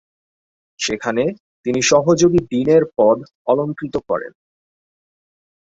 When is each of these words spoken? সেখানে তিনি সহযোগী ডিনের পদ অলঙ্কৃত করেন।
সেখানে 0.79 1.23
তিনি 1.65 1.79
সহযোগী 1.81 2.39
ডিনের 2.49 2.83
পদ 2.97 3.17
অলঙ্কৃত 3.47 3.95
করেন। 4.09 4.31